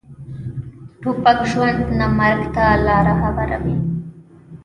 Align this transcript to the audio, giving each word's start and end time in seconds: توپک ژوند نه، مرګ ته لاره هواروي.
توپک 1.01 1.39
ژوند 1.51 1.81
نه، 1.99 2.07
مرګ 2.17 2.43
ته 2.55 2.63
لاره 2.85 3.13
هواروي. 3.21 3.75